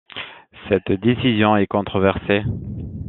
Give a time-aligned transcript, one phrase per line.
[0.67, 2.41] Cette décision est controversée.